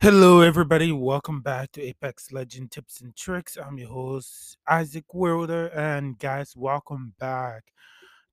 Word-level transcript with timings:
Hello, 0.00 0.42
everybody. 0.42 0.92
Welcome 0.92 1.40
back 1.40 1.72
to 1.72 1.82
Apex 1.82 2.30
Legend 2.30 2.70
Tips 2.70 3.00
and 3.00 3.16
Tricks. 3.16 3.56
I'm 3.56 3.78
your 3.78 3.88
host, 3.88 4.56
Isaac 4.68 5.12
Wilder. 5.12 5.66
And 5.74 6.16
guys, 6.20 6.54
welcome 6.56 7.14
back 7.18 7.64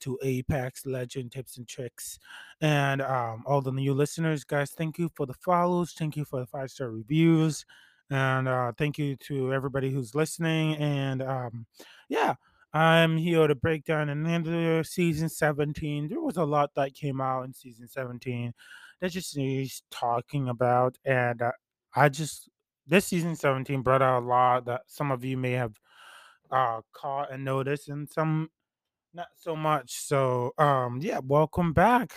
to 0.01 0.19
Apex 0.21 0.85
Legend 0.85 1.31
Tips 1.31 1.57
and 1.57 1.67
Tricks. 1.67 2.19
And 2.61 3.01
um, 3.01 3.41
all 3.47 3.61
the 3.61 3.71
new 3.71 3.95
listeners, 3.95 4.43
guys, 4.43 4.73
thank 4.77 4.99
you 4.99 5.09
for 5.15 5.25
the 5.25 5.33
follows. 5.33 5.93
Thank 5.93 6.15
you 6.15 6.23
for 6.23 6.39
the 6.39 6.45
five 6.45 6.69
star 6.69 6.91
reviews. 6.91 7.65
And 8.11 8.47
uh, 8.47 8.73
thank 8.77 8.99
you 8.99 9.15
to 9.21 9.51
everybody 9.51 9.89
who's 9.89 10.13
listening. 10.13 10.75
And 10.75 11.23
um, 11.23 11.65
yeah, 12.09 12.35
I'm 12.73 13.17
here 13.17 13.47
to 13.47 13.55
break 13.55 13.85
down 13.85 14.09
another 14.09 14.83
season 14.83 15.29
17. 15.29 16.09
There 16.09 16.21
was 16.21 16.37
a 16.37 16.45
lot 16.45 16.75
that 16.75 16.93
came 16.93 17.19
out 17.19 17.45
in 17.45 17.53
season 17.53 17.87
17 17.87 18.53
that 19.01 19.11
just 19.11 19.35
needs 19.37 19.83
talking 19.91 20.49
about. 20.49 20.97
And 21.05 21.41
uh, 21.41 21.51
I 21.95 22.09
just 22.09 22.49
this 22.87 23.05
season 23.07 23.35
17 23.35 23.81
brought 23.81 24.01
out 24.01 24.23
a 24.23 24.25
lot 24.25 24.65
that 24.65 24.81
some 24.87 25.11
of 25.11 25.23
you 25.25 25.37
may 25.37 25.53
have 25.53 25.73
uh 26.51 26.81
caught 26.93 27.31
and 27.31 27.43
noticed 27.45 27.89
and 27.89 28.09
some 28.09 28.49
not 29.13 29.27
so 29.35 29.55
much. 29.55 29.91
So 29.93 30.53
um 30.57 30.99
yeah, 31.01 31.19
welcome 31.23 31.73
back. 31.73 32.13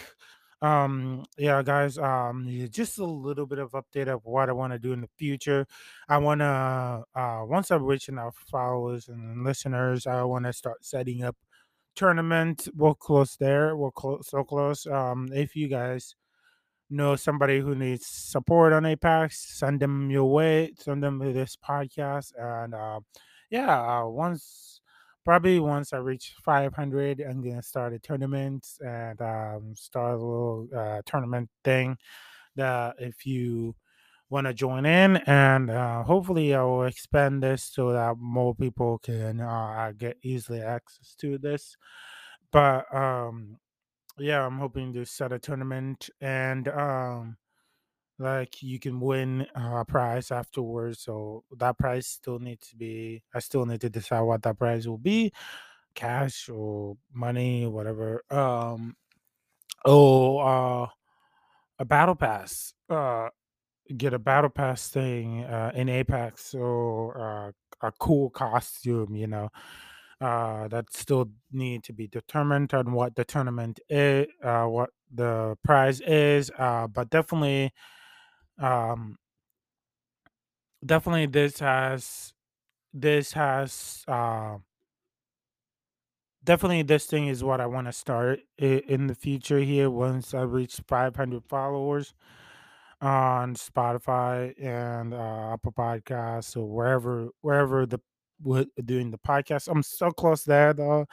Um 0.63 1.25
yeah 1.39 1.63
guys, 1.63 1.99
um 1.99 2.49
just 2.71 2.99
a 2.99 3.05
little 3.05 3.47
bit 3.47 3.59
of 3.61 3.73
update 3.73 4.09
of 4.09 4.21
what 4.25 4.49
I 4.49 4.53
want 4.53 4.73
to 4.73 4.79
do 4.79 4.93
in 4.93 5.01
the 5.03 5.09
future. 5.19 5.67
I 6.09 6.19
want 6.19 6.41
to 6.41 7.05
uh 7.15 7.43
once 7.47 7.71
I 7.71 7.77
reach 7.77 8.09
enough 8.09 8.37
followers 8.51 9.09
and 9.09 9.45
listeners, 9.45 10.07
I 10.07 10.23
want 10.25 10.47
to 10.47 10.53
start 10.53 10.85
setting 10.85 11.23
up 11.25 11.37
tournament. 11.97 12.69
We're 12.77 12.95
close 12.95 13.37
there. 13.37 13.77
We're 13.77 13.93
close 13.93 14.29
so 14.29 14.45
close. 14.45 14.87
Um 14.87 15.29
if 15.33 15.57
you 15.57 15.69
guys 15.69 16.15
know 16.91 17.17
somebody 17.17 17.61
who 17.61 17.75
needs 17.75 18.07
support 18.07 18.73
on 18.73 18.87
Apex, 18.87 19.59
send 19.59 19.81
them 19.81 20.11
your 20.11 20.27
way, 20.27 20.73
send 20.79 21.03
them 21.03 21.21
to 21.21 21.33
this 21.33 21.57
podcast. 21.57 22.33
And 22.39 22.75
uh, 22.75 23.01
yeah, 23.51 24.01
uh, 24.01 24.07
once 24.07 24.81
probably 25.25 25.61
once 25.61 25.93
I 25.93 25.99
reach 25.99 26.35
500, 26.45 27.21
I'm 27.21 27.43
gonna 27.43 27.63
start 27.63 27.93
a 27.93 27.99
tournament 27.99 28.67
and 28.85 29.21
um, 29.21 29.75
start 29.77 30.15
a 30.15 30.17
little 30.17 30.69
uh, 30.75 31.03
tournament 31.05 31.51
thing. 31.65 31.97
That 32.57 32.97
if 32.99 33.25
you 33.27 33.77
want 34.31 34.47
to 34.47 34.55
join 34.55 34.85
in, 34.85 35.19
and 35.27 35.71
uh, 35.71 36.03
hopefully 36.03 36.55
I 36.55 36.63
will 36.63 36.85
expand 36.85 37.43
this 37.43 37.63
so 37.63 37.93
that 37.93 38.17
more 38.19 38.55
people 38.55 38.99
can 38.99 39.41
uh, 39.41 39.93
get 39.97 40.19
easily 40.23 40.61
access 40.61 41.15
to 41.21 41.39
this. 41.39 41.77
But 42.51 42.93
um, 42.95 43.59
yeah, 44.21 44.45
I'm 44.45 44.59
hoping 44.59 44.93
to 44.95 45.05
set 45.05 45.33
a 45.33 45.39
tournament 45.39 46.11
and 46.21 46.69
um 46.69 47.37
like 48.19 48.63
you 48.63 48.81
can 48.81 49.01
win 49.01 49.47
a 49.55 49.85
prize 49.85 50.31
afterwards. 50.31 51.01
So 51.01 51.45
that 51.59 51.79
prize 51.79 52.07
still 52.07 52.39
needs 52.39 52.69
to 52.71 52.77
be 52.77 53.23
I 53.35 53.41
still 53.41 53.67
need 53.67 53.81
to 53.83 53.91
decide 53.91 54.23
what 54.23 54.43
that 54.43 54.59
prize 54.59 54.89
will 54.89 54.99
be, 54.99 55.33
cash 55.95 56.49
or 56.49 56.97
money, 57.13 57.67
whatever. 57.67 58.23
Um 58.31 58.97
oh 59.85 60.39
uh 60.39 60.89
a 61.79 61.85
battle 61.85 62.17
pass. 62.17 62.75
Uh 62.89 63.29
get 63.97 64.15
a 64.15 64.19
battle 64.19 64.51
pass 64.51 64.89
thing 64.91 65.45
uh 65.45 65.73
in 65.75 65.89
Apex 65.89 66.45
so 66.47 67.13
uh 67.17 67.53
a 67.87 67.93
cool 67.99 68.31
costume, 68.31 69.15
you 69.17 69.27
know 69.27 69.51
uh, 70.21 70.69
that 70.69 70.93
still 70.93 71.31
need 71.53 71.85
to 71.85 71.93
be 71.93 72.07
determined 72.09 72.75
on 72.75 72.93
what 72.93 73.15
the 73.15 73.25
tournament 73.25 73.81
is, 73.89 74.27
uh, 74.43 74.65
what 74.65 74.91
the 75.13 75.57
prize 75.65 76.01
is. 76.01 76.51
Uh, 76.59 76.87
but 76.89 77.11
definitely, 77.11 77.73
um, 78.59 79.17
definitely 80.85 81.27
this 81.27 81.61
has 81.61 82.33
this 82.93 83.33
has 83.33 84.05
uh, 84.09 84.57
definitely 86.43 86.83
this 86.83 87.07
thing 87.07 87.29
is 87.29 87.45
what 87.45 87.61
I 87.61 87.67
want 87.67 87.87
to 87.87 87.93
start 87.93 88.41
in 88.59 89.07
the 89.07 89.15
future 89.15 89.61
here 89.61 89.91
once 89.91 90.35
I 90.35 90.43
reach 90.43 90.81
500 90.87 91.45
followers 91.49 92.15
on 93.01 93.55
Spotify 93.55 94.55
and 94.61 95.15
uh, 95.15 95.53
Apple 95.53 95.73
Podcasts 95.73 96.57
or 96.57 96.67
wherever 96.67 97.29
wherever 97.43 97.87
the 97.87 98.01
what 98.41 98.69
doing 98.85 99.11
the 99.11 99.19
podcast. 99.19 99.69
I'm 99.69 99.83
so 99.83 100.11
close 100.11 100.45
there 100.45 100.73
though. 100.73 101.07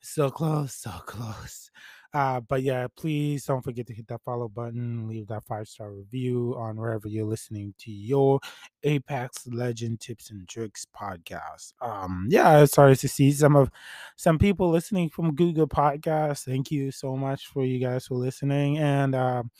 So 0.00 0.30
close, 0.30 0.74
so 0.74 0.90
close. 1.06 1.70
Uh, 2.14 2.40
but 2.40 2.62
yeah, 2.62 2.86
please 2.94 3.46
don't 3.46 3.62
forget 3.62 3.86
to 3.86 3.94
hit 3.94 4.06
that 4.08 4.20
follow 4.22 4.46
button, 4.46 5.08
leave 5.08 5.26
that 5.28 5.44
five 5.44 5.66
star 5.66 5.90
review 5.90 6.54
on 6.58 6.76
wherever 6.76 7.08
you're 7.08 7.24
listening 7.24 7.72
to 7.78 7.90
your 7.90 8.38
Apex 8.82 9.46
Legend 9.46 9.98
Tips 10.00 10.30
and 10.30 10.46
Tricks 10.46 10.86
podcast. 10.94 11.72
Um, 11.80 12.26
yeah, 12.28 12.66
sorry 12.66 12.96
to 12.96 13.08
see 13.08 13.32
some 13.32 13.56
of 13.56 13.70
some 14.16 14.38
people 14.38 14.68
listening 14.68 15.08
from 15.08 15.34
Google 15.34 15.66
Podcasts. 15.66 16.44
Thank 16.44 16.70
you 16.70 16.90
so 16.90 17.16
much 17.16 17.46
for 17.46 17.64
you 17.64 17.78
guys 17.78 18.06
for 18.06 18.16
listening, 18.16 18.76
and 18.76 19.14
um, 19.14 19.50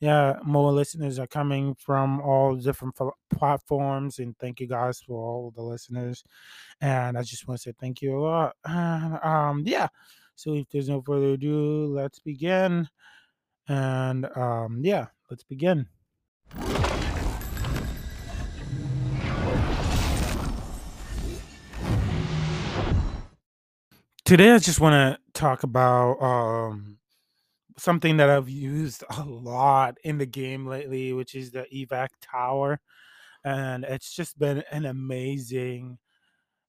yeah, 0.00 0.38
more 0.44 0.72
listeners 0.72 1.18
are 1.18 1.26
coming 1.26 1.74
from 1.74 2.20
all 2.20 2.54
different 2.54 2.94
pl- 2.94 3.16
platforms, 3.30 4.20
and 4.20 4.38
thank 4.38 4.60
you 4.60 4.68
guys 4.68 5.00
for 5.00 5.14
all 5.14 5.52
the 5.54 5.62
listeners. 5.62 6.22
And 6.80 7.18
I 7.18 7.22
just 7.22 7.48
want 7.48 7.60
to 7.60 7.62
say 7.62 7.74
thank 7.80 8.02
you 8.02 8.18
a 8.18 8.20
lot. 8.20 8.56
Um, 9.28 9.64
yeah. 9.66 9.88
So 10.36 10.54
if 10.54 10.68
there's 10.70 10.88
no 10.88 11.02
further 11.02 11.32
ado, 11.32 11.86
let's 11.86 12.20
begin. 12.20 12.88
And 13.66 14.26
um, 14.36 14.80
yeah, 14.82 15.06
let's 15.30 15.42
begin. 15.42 15.86
Today, 24.24 24.52
I 24.52 24.58
just 24.58 24.78
want 24.78 24.92
to 24.92 25.18
talk 25.32 25.62
about 25.62 26.22
um, 26.22 26.97
something 27.78 28.16
that 28.18 28.30
I've 28.30 28.48
used 28.48 29.04
a 29.10 29.24
lot 29.24 29.98
in 30.04 30.18
the 30.18 30.26
game 30.26 30.66
lately, 30.66 31.12
which 31.12 31.34
is 31.34 31.52
the 31.52 31.66
evac 31.74 32.08
tower, 32.22 32.80
and 33.44 33.84
it's 33.84 34.14
just 34.14 34.38
been 34.38 34.64
an 34.72 34.86
amazing 34.86 35.98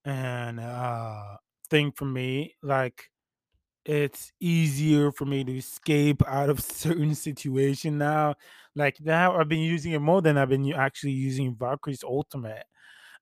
and 0.05 0.59
uh, 0.59 1.37
thing 1.69 1.91
for 1.93 2.05
me. 2.05 2.55
Like 2.63 3.09
it's 3.85 4.31
easier 4.39 5.11
for 5.11 5.25
me 5.25 5.43
to 5.43 5.57
escape 5.57 6.21
out 6.27 6.49
of 6.49 6.59
certain 6.63 7.15
situation 7.15 7.97
now. 7.97 8.35
Like 8.75 8.99
now, 9.01 9.37
I've 9.37 9.49
been 9.49 9.59
using 9.59 9.93
it 9.93 9.99
more 9.99 10.21
than 10.21 10.37
I've 10.37 10.49
been 10.49 10.71
actually 10.73 11.13
using 11.13 11.55
Valkyrie's 11.55 12.03
ultimate 12.03 12.65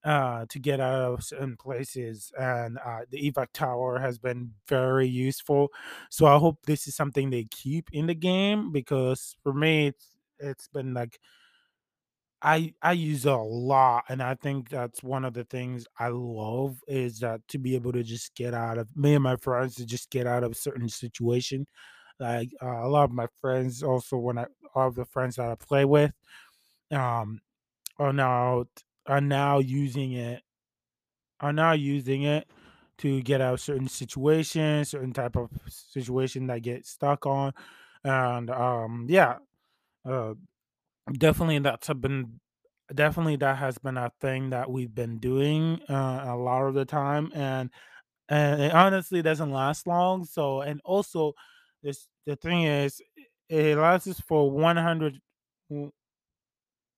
uh, 0.08 0.48
to 0.50 0.60
get 0.60 0.80
out 0.82 1.14
of 1.14 1.24
certain 1.26 1.58
places, 1.58 2.32
and 2.40 2.80
uh, 2.86 3.02
the 3.12 3.32
evac 3.32 3.50
tower 3.54 4.00
has 4.00 4.20
been 4.20 4.54
very 4.68 5.08
useful. 5.08 5.70
So 6.12 6.28
I 6.28 6.40
hope 6.40 6.60
this 6.66 6.88
is 6.88 6.96
something 6.96 7.30
they 7.32 7.46
keep 7.52 7.90
in 7.94 8.08
the 8.08 8.16
game 8.16 8.72
because 8.72 9.36
for 9.44 9.54
me, 9.54 9.88
it's 9.90 10.18
it's 10.40 10.70
been 10.70 10.96
like 10.96 11.20
I 12.42 12.74
I 12.84 12.92
use 12.94 13.26
it 13.26 13.32
a 13.32 13.38
lot, 13.38 14.06
and 14.10 14.22
I 14.22 14.36
think 14.36 14.70
that's 14.70 15.02
one 15.04 15.26
of 15.26 15.34
the 15.34 15.44
things 15.46 15.86
I 16.00 16.10
love 16.10 16.84
is 16.88 17.20
that 17.20 17.48
to 17.50 17.58
be 17.58 17.74
able 17.76 17.92
to 17.94 18.04
just 18.04 18.36
get 18.36 18.54
out 18.54 18.78
of 18.78 18.96
me 18.96 19.16
and 19.16 19.24
my 19.24 19.38
friends 19.38 19.76
to 19.76 19.86
just 19.86 20.12
get 20.12 20.28
out 20.28 20.44
of 20.44 20.52
a 20.52 20.56
certain 20.56 20.88
situation. 20.90 21.66
Like 22.20 22.50
uh, 22.64 22.86
a 22.86 22.90
lot 22.90 23.06
of 23.06 23.12
my 23.12 23.28
friends, 23.42 23.84
also 23.84 24.18
when 24.18 24.38
I 24.40 24.48
all 24.76 24.88
of 24.90 24.96
the 24.96 25.06
friends 25.06 25.38
that 25.38 25.50
I 25.50 25.56
play 25.56 25.86
with, 25.86 26.12
um, 26.92 27.42
are 28.00 28.14
now 28.14 28.66
are 29.08 29.22
now 29.22 29.60
using 29.60 30.14
it 30.14 30.44
are 31.40 31.54
now 31.54 31.72
using 31.74 32.24
it 32.24 32.48
to 33.00 33.22
get 33.22 33.42
out 33.42 33.60
certain 33.60 33.88
situations, 33.88 34.90
certain 34.90 35.14
type 35.14 35.36
of 35.36 35.50
situation 35.68 36.48
that 36.48 36.62
get 36.64 36.86
stuck 36.86 37.26
on, 37.26 37.54
and 38.04 38.50
um, 38.50 39.06
yeah, 39.10 39.38
uh, 40.06 40.34
definitely 41.14 41.60
that's 41.60 41.90
been 41.96 42.40
definitely 42.96 43.38
that 43.38 43.58
has 43.58 43.78
been 43.80 43.98
a 43.98 44.12
thing 44.22 44.52
that 44.52 44.70
we've 44.72 44.96
been 44.96 45.20
doing 45.20 45.82
uh, 45.90 46.26
a 46.28 46.36
lot 46.38 46.64
of 46.68 46.76
the 46.76 46.86
time 46.86 47.32
and 47.36 47.70
and 48.30 48.62
it 48.62 48.74
honestly 48.74 49.22
doesn't 49.22 49.52
last 49.52 49.88
long 49.88 50.26
so 50.26 50.62
and 50.62 50.82
also 50.86 51.34
this 51.84 52.08
the 52.28 52.36
thing 52.38 52.64
is 52.64 53.02
it 53.50 53.78
lasts 53.78 54.20
for 54.22 54.52
100 54.52 55.20
w- 55.70 55.92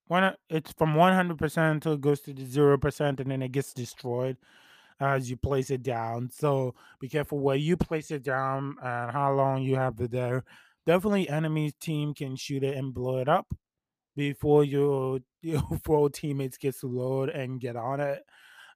one 0.09 0.35
it's 0.49 0.73
from 0.73 0.95
100% 0.95 1.71
until 1.71 1.93
it 1.93 2.01
goes 2.01 2.21
to 2.21 2.33
the 2.33 2.43
0% 2.43 3.19
and 3.21 3.31
then 3.31 3.41
it 3.41 3.53
gets 3.53 3.73
destroyed 3.73 4.37
as 4.99 5.29
you 5.29 5.37
place 5.37 5.71
it 5.71 5.83
down 5.83 6.29
so 6.31 6.75
be 6.99 7.07
careful 7.09 7.39
where 7.39 7.55
you 7.55 7.77
place 7.77 8.11
it 8.11 8.23
down 8.23 8.75
and 8.83 9.11
how 9.11 9.33
long 9.33 9.63
you 9.63 9.75
have 9.75 9.99
it 10.01 10.11
there 10.11 10.43
definitely 10.85 11.29
enemy 11.29 11.71
team 11.79 12.13
can 12.13 12.35
shoot 12.35 12.63
it 12.63 12.75
and 12.75 12.93
blow 12.93 13.19
it 13.19 13.29
up 13.29 13.47
before 14.15 14.63
your 14.63 15.19
your 15.41 16.09
teammates 16.09 16.57
get 16.57 16.77
to 16.79 16.87
load 16.87 17.29
and 17.29 17.61
get 17.61 17.75
on 17.75 17.99
it. 18.01 18.23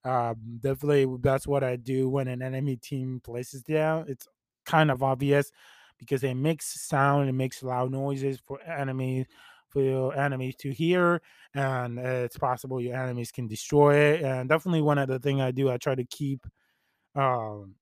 Um, 0.05 0.35
definitely, 0.59 1.07
that's 1.21 1.47
what 1.47 1.63
I 1.63 1.75
do 1.75 2.09
when 2.09 2.27
an 2.27 2.41
enemy 2.41 2.77
team 2.77 3.21
places 3.23 3.63
down. 3.63 4.05
It's 4.07 4.27
kind 4.65 4.91
of 4.91 5.03
obvious 5.03 5.51
because 5.97 6.23
it 6.23 6.35
makes 6.35 6.81
sound, 6.81 7.29
it 7.29 7.33
makes 7.33 7.63
loud 7.63 7.91
noises 7.91 8.39
for 8.39 8.61
enemies 8.61 9.25
for 9.73 9.81
your 9.81 10.15
enemies 10.17 10.55
to 10.59 10.71
hear, 10.71 11.21
and 11.55 11.99
it's 11.99 12.37
possible 12.37 12.81
your 12.81 12.95
enemies 12.95 13.31
can 13.31 13.47
destroy 13.47 13.95
it. 13.95 14.21
And 14.23 14.49
definitely 14.49 14.81
one 14.83 14.99
of 14.99 15.09
the 15.09 15.19
things 15.19 15.41
I 15.41 15.51
do, 15.51 15.71
I 15.71 15.77
try 15.77 15.95
to 15.95 16.05
keep 16.05 16.45
um, 17.15 17.75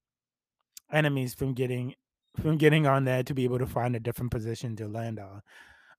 enemies 0.92 1.34
from 1.34 1.54
getting 1.54 1.94
from 2.42 2.58
getting 2.58 2.88
on 2.88 3.04
there 3.06 3.24
to 3.24 3.34
be 3.34 3.44
able 3.44 3.60
to 3.60 3.68
find 3.68 3.96
a 3.96 4.00
different 4.00 4.32
position 4.32 4.76
to 4.78 4.88
land 4.88 5.20
on. 5.20 5.42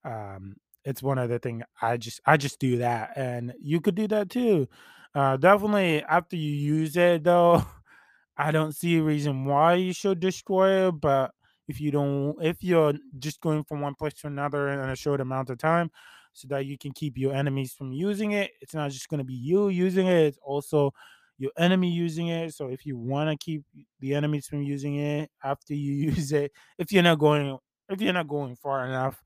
Um, 0.05 0.56
it's 0.85 1.03
one 1.03 1.19
other 1.19 1.39
thing 1.39 1.62
I 1.81 1.97
just 1.97 2.21
I 2.27 2.37
just 2.37 2.59
do 2.59 2.79
that, 2.79 3.12
and 3.17 3.55
you 3.61 3.81
could 3.81 3.94
do 3.94 4.09
that 4.09 4.31
too. 4.31 4.69
Uh, 5.15 5.37
definitely 5.37 6.03
after 6.05 6.37
you 6.37 6.53
use 6.53 6.97
it 6.97 7.25
though, 7.25 7.65
I 8.37 8.50
don't 8.53 8.75
see 8.75 8.99
a 8.99 9.03
reason 9.03 9.44
why 9.44 9.75
you 9.75 9.93
should 9.93 10.21
destroy 10.21 10.89
it, 10.89 10.93
but 11.00 11.33
if 11.73 11.81
you 11.81 11.91
don't 11.91 12.37
if 12.43 12.63
you're 12.63 12.95
just 13.19 13.41
going 13.41 13.65
from 13.65 13.81
one 13.81 13.95
place 13.95 14.13
to 14.15 14.27
another 14.27 14.69
in 14.69 14.79
a 14.91 14.97
short 14.97 15.21
amount 15.21 15.51
of 15.51 15.59
time 15.59 15.91
so 16.35 16.47
that 16.49 16.67
you 16.67 16.77
can 16.79 16.93
keep 16.93 17.17
your 17.19 17.35
enemies 17.35 17.73
from 17.73 17.93
using 17.93 18.33
it, 18.33 18.51
it's 18.61 18.75
not 18.75 18.91
just 18.91 19.09
going 19.09 19.19
to 19.19 19.25
be 19.25 19.35
you 19.35 19.69
using 19.69 20.07
it, 20.07 20.27
it's 20.27 20.39
also 20.43 20.93
your 21.39 21.53
enemy 21.59 21.91
using 21.91 22.29
it. 22.29 22.55
So 22.55 22.69
if 22.69 22.85
you 22.87 22.97
want 22.97 23.31
to 23.31 23.45
keep 23.45 23.65
the 24.01 24.15
enemies 24.15 24.47
from 24.47 24.63
using 24.63 24.97
it 24.97 25.31
after 25.43 25.75
you 25.75 25.93
use 26.13 26.33
it, 26.33 26.53
if 26.79 26.93
you're 26.93 27.03
not 27.03 27.19
going 27.19 27.59
if 27.89 28.01
you're 28.01 28.13
not 28.13 28.29
going 28.29 28.57
far 28.57 28.87
enough 28.87 29.23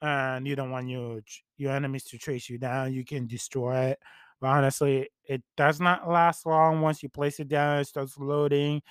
and 0.00 0.46
you 0.46 0.56
don't 0.56 0.70
want 0.70 0.88
your 0.88 1.20
your 1.56 1.72
enemies 1.72 2.04
to 2.04 2.18
trace 2.18 2.48
you 2.48 2.58
down, 2.58 2.92
you 2.92 3.04
can 3.04 3.26
destroy 3.26 3.86
it. 3.90 3.98
But 4.40 4.48
honestly, 4.48 5.08
it 5.24 5.42
does 5.56 5.80
not 5.80 6.08
last 6.08 6.44
long. 6.46 6.80
Once 6.80 7.02
you 7.02 7.08
place 7.08 7.38
it 7.40 7.48
down, 7.48 7.78
it 7.78 7.86
starts 7.86 8.18
loading, 8.18 8.82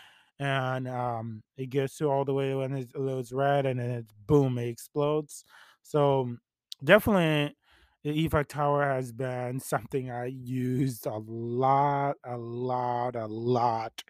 and 0.42 0.90
um, 0.90 1.44
it 1.58 1.70
gets 1.70 1.98
to 2.00 2.10
all 2.10 2.26
the 2.26 2.34
way 2.34 2.56
when 2.56 2.74
it 2.76 2.98
loads 3.00 3.32
red, 3.32 3.68
and 3.68 3.80
then 3.80 3.92
it 3.92 4.08
boom, 4.28 4.58
it 4.58 4.70
explodes. 4.70 5.46
So 5.84 6.36
definitely, 6.84 7.56
the 8.04 8.28
evac 8.28 8.48
tower 8.48 8.84
has 8.86 9.12
been 9.14 9.60
something 9.62 10.12
I 10.12 10.26
used 10.28 11.06
a 11.06 11.18
lot, 11.18 12.18
a 12.26 12.38
lot, 12.38 13.16
a 13.16 13.28
lot 13.28 14.04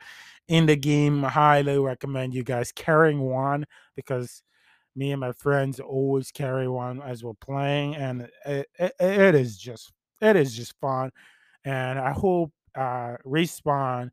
in 0.48 0.66
the 0.68 0.76
game. 0.76 1.24
Highly 1.24 1.80
recommend 1.80 2.34
you 2.34 2.44
guys 2.44 2.72
carrying 2.72 3.22
one 3.22 3.66
because 3.96 4.44
me 4.96 5.12
and 5.12 5.22
my 5.22 5.34
friends 5.34 5.80
always 5.80 6.32
carry 6.32 6.68
one 6.68 7.02
as 7.02 7.24
we're 7.24 7.34
playing, 7.36 7.96
and 7.96 8.30
it, 8.46 8.68
it, 8.80 8.94
it 9.02 9.36
is 9.36 9.58
just 9.58 9.92
it 10.22 10.36
is 10.38 10.56
just 10.56 10.76
fun. 10.82 11.12
And 11.66 12.00
I 12.00 12.12
hope 12.12 12.52
uh, 12.76 13.18
respawn 13.26 14.12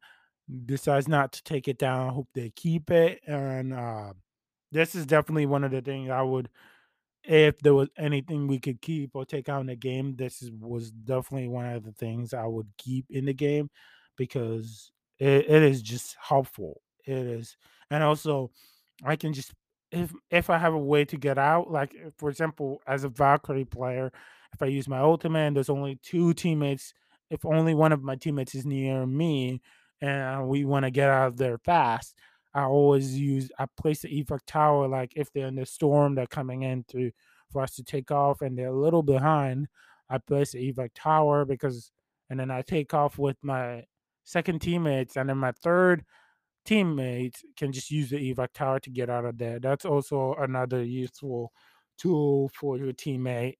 decides 0.66 1.08
not 1.08 1.32
to 1.32 1.42
take 1.44 1.68
it 1.68 1.78
down. 1.78 2.08
I 2.08 2.12
hope 2.12 2.28
they 2.34 2.50
keep 2.50 2.90
it. 2.90 3.20
And 3.26 3.72
uh, 3.72 4.12
this 4.72 4.94
is 4.94 5.06
definitely 5.06 5.46
one 5.46 5.64
of 5.64 5.70
the 5.70 5.82
things 5.82 6.10
I 6.10 6.22
would, 6.22 6.48
if 7.24 7.58
there 7.60 7.74
was 7.74 7.88
anything 7.98 8.46
we 8.46 8.58
could 8.58 8.80
keep 8.80 9.10
or 9.14 9.24
take 9.24 9.48
out 9.48 9.60
in 9.60 9.66
the 9.66 9.76
game, 9.76 10.16
this 10.16 10.42
is, 10.42 10.50
was 10.52 10.90
definitely 10.90 11.48
one 11.48 11.66
of 11.66 11.84
the 11.84 11.92
things 11.92 12.32
I 12.34 12.46
would 12.46 12.68
keep 12.78 13.06
in 13.10 13.26
the 13.26 13.34
game 13.34 13.70
because 14.16 14.92
it, 15.18 15.50
it 15.50 15.62
is 15.62 15.82
just 15.82 16.16
helpful. 16.20 16.80
It 17.06 17.16
is, 17.16 17.56
and 17.90 18.04
also 18.04 18.50
I 19.04 19.16
can 19.16 19.32
just 19.32 19.54
if 19.90 20.12
if 20.30 20.50
I 20.50 20.58
have 20.58 20.74
a 20.74 20.78
way 20.78 21.04
to 21.06 21.16
get 21.16 21.38
out, 21.38 21.70
like 21.70 21.94
eh, 21.94 22.10
for 22.18 22.30
example, 22.30 22.82
as 22.86 23.04
a 23.04 23.08
Valkyrie 23.08 23.64
player, 23.64 24.12
if 24.52 24.62
I 24.62 24.66
use 24.66 24.88
my 24.88 24.98
ultimate 24.98 25.40
and 25.46 25.56
there's 25.56 25.70
only 25.70 25.96
two 26.02 26.34
teammates, 26.34 26.92
if 27.30 27.44
only 27.44 27.74
one 27.74 27.92
of 27.92 28.02
my 28.02 28.16
teammates 28.16 28.54
is 28.54 28.66
near 28.66 29.06
me 29.06 29.60
and 30.00 30.48
we 30.48 30.64
want 30.64 30.84
to 30.84 30.90
get 30.90 31.08
out 31.08 31.28
of 31.28 31.36
there 31.36 31.58
fast, 31.58 32.14
I 32.54 32.64
always 32.64 33.18
use 33.18 33.50
I 33.58 33.66
place 33.76 34.02
the 34.02 34.08
evac 34.08 34.40
tower 34.46 34.88
like 34.88 35.12
if 35.16 35.32
they're 35.32 35.48
in 35.48 35.56
the 35.56 35.66
storm 35.66 36.14
they're 36.14 36.26
coming 36.26 36.62
in 36.62 36.84
to 36.88 37.10
for 37.52 37.62
us 37.62 37.76
to 37.76 37.84
take 37.84 38.10
off 38.10 38.42
and 38.42 38.58
they're 38.58 38.68
a 38.68 38.80
little 38.80 39.02
behind, 39.02 39.68
I 40.10 40.18
place 40.18 40.52
the 40.52 40.72
evac 40.72 40.90
tower 40.94 41.44
because 41.44 41.90
and 42.30 42.38
then 42.40 42.50
I 42.50 42.62
take 42.62 42.94
off 42.94 43.18
with 43.18 43.36
my 43.42 43.84
second 44.24 44.60
teammates 44.60 45.16
and 45.16 45.28
then 45.28 45.38
my 45.38 45.52
third 45.52 46.04
teammates 46.64 47.42
can 47.56 47.72
just 47.72 47.90
use 47.90 48.10
the 48.10 48.34
evac 48.34 48.52
tower 48.52 48.80
to 48.80 48.90
get 48.90 49.08
out 49.08 49.24
of 49.24 49.38
there. 49.38 49.58
That's 49.58 49.84
also 49.84 50.34
another 50.34 50.82
useful 50.84 51.52
tool 51.96 52.50
for 52.54 52.76
your 52.76 52.92
teammate. 52.92 53.54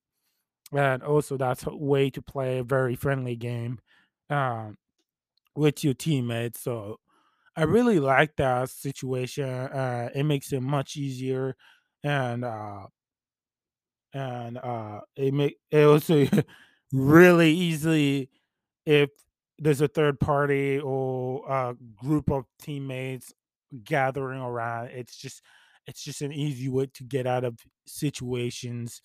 And 0.73 1.03
also 1.03 1.39
that's 1.39 1.67
a 1.67 1.75
way 1.75 2.11
to 2.11 2.21
play 2.21 2.59
a 2.59 2.65
very 2.65 2.95
friendly 2.95 3.37
game 3.37 3.79
um, 4.29 4.77
with 5.59 5.85
your 5.85 5.95
teammates. 5.95 6.61
So 6.61 7.01
I 7.57 7.65
really 7.65 8.01
like 8.01 8.37
that 8.37 8.71
situation. 8.71 9.49
Uh, 9.49 10.11
it 10.15 10.25
makes 10.25 10.53
it 10.53 10.63
much 10.63 10.97
easier 10.97 11.57
and 12.05 12.45
uh, 12.45 12.87
and 14.13 14.59
uh, 14.59 15.01
it 15.17 15.35
make 15.35 15.59
it 15.71 15.85
also 15.85 16.27
really 16.93 17.53
easily 17.53 18.31
if 18.87 19.11
there's 19.59 19.83
a 19.83 19.89
third 19.89 20.21
party 20.21 20.81
or 20.81 21.45
a 21.51 21.77
group 21.97 22.31
of 22.31 22.45
teammates 22.61 23.33
gathering 23.85 24.41
around 24.41 24.89
it's 24.89 25.17
just 25.17 25.43
it's 25.87 26.03
just 26.05 26.23
an 26.23 26.33
easy 26.33 26.69
way 26.69 26.87
to 26.95 27.05
get 27.05 27.27
out 27.27 27.45
of 27.45 27.59
situations 27.87 29.03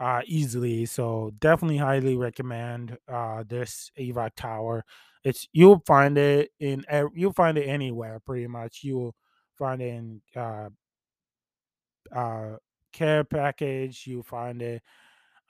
uh 0.00 0.22
easily 0.26 0.86
so 0.86 1.32
definitely 1.40 1.78
highly 1.78 2.16
recommend 2.16 2.98
uh 3.12 3.44
this 3.48 3.90
evac 3.98 4.30
tower 4.36 4.84
it's 5.26 5.48
you'll 5.52 5.82
find 5.86 6.18
it 6.18 6.52
in 6.60 6.84
you'll 7.14 7.34
find 7.34 7.58
it 7.58 7.64
anywhere 7.64 8.20
pretty 8.26 8.48
much 8.48 8.80
you'll 8.84 9.14
find 9.58 9.82
it 9.82 9.88
in 9.88 10.22
uh 10.36 10.70
uh 12.14 12.56
care 12.92 13.24
package 13.24 14.04
you'll 14.06 14.22
find 14.22 14.62
it 14.62 14.82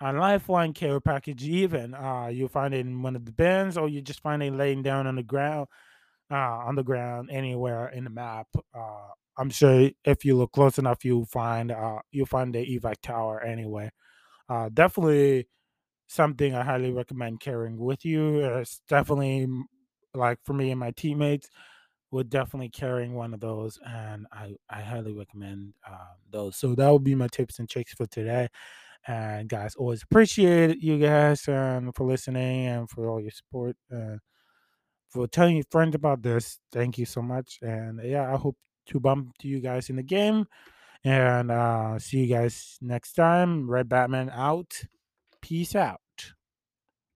on 0.00 0.18
Lifeline 0.18 0.74
care 0.74 1.00
package, 1.00 1.44
even 1.44 1.94
uh, 1.94 2.28
you 2.28 2.48
find 2.48 2.74
it 2.74 2.80
in 2.86 3.02
one 3.02 3.16
of 3.16 3.24
the 3.26 3.32
bins, 3.32 3.78
or 3.78 3.88
you 3.88 4.02
just 4.02 4.20
find 4.20 4.42
it 4.42 4.52
laying 4.52 4.82
down 4.82 5.06
on 5.06 5.16
the 5.16 5.22
ground, 5.22 5.68
uh, 6.30 6.36
on 6.36 6.76
the 6.76 6.84
ground 6.84 7.30
anywhere 7.32 7.88
in 7.88 8.04
the 8.04 8.10
map. 8.10 8.48
Uh, 8.74 9.08
I'm 9.38 9.50
sure 9.50 9.90
if 10.04 10.24
you 10.24 10.36
look 10.36 10.52
close 10.52 10.78
enough, 10.78 11.04
you'll 11.04 11.26
find 11.26 11.72
uh, 11.72 12.00
you'll 12.12 12.26
find 12.26 12.54
the 12.54 12.60
evac 12.78 12.96
tower 13.02 13.42
anyway. 13.42 13.90
Definitely 14.74 15.48
something 16.06 16.54
I 16.54 16.64
highly 16.64 16.92
recommend 16.92 17.40
carrying 17.40 17.78
with 17.78 18.04
you. 18.04 18.40
It's 18.44 18.80
definitely 18.88 19.46
like 20.14 20.38
for 20.44 20.52
me 20.54 20.70
and 20.70 20.80
my 20.80 20.92
teammates, 20.92 21.50
we're 22.10 22.22
definitely 22.24 22.70
carrying 22.70 23.14
one 23.14 23.34
of 23.34 23.40
those, 23.40 23.78
and 23.86 24.26
I 24.32 24.56
I 24.70 24.82
highly 24.82 25.12
recommend 25.14 25.74
uh, 25.88 26.14
those. 26.30 26.56
So 26.56 26.74
that 26.74 26.90
would 26.90 27.04
be 27.04 27.14
my 27.14 27.28
tips 27.28 27.58
and 27.58 27.68
tricks 27.68 27.94
for 27.94 28.06
today. 28.06 28.48
And 29.08 29.48
guys, 29.48 29.74
always 29.76 30.02
appreciate 30.02 30.78
you 30.82 30.98
guys 30.98 31.48
um, 31.48 31.92
for 31.94 32.06
listening 32.06 32.66
and 32.66 32.90
for 32.90 33.08
all 33.10 33.20
your 33.20 33.30
support. 33.30 33.76
Uh, 33.94 34.16
for 35.08 35.26
telling 35.26 35.56
your 35.56 35.64
friends 35.70 35.94
about 35.94 36.22
this. 36.22 36.58
Thank 36.72 36.98
you 36.98 37.06
so 37.06 37.22
much. 37.22 37.58
And 37.62 38.00
yeah, 38.04 38.32
I 38.32 38.36
hope 38.36 38.56
to 38.86 39.00
bump 39.00 39.38
to 39.38 39.48
you 39.48 39.60
guys 39.60 39.90
in 39.90 39.96
the 39.96 40.02
game. 40.02 40.46
And 41.04 41.50
uh, 41.50 41.98
see 41.98 42.24
you 42.24 42.26
guys 42.34 42.78
next 42.80 43.14
time. 43.14 43.70
Red 43.70 43.88
Batman 43.88 44.30
out. 44.32 44.82
Peace 45.46 45.76
out. 45.76 46.00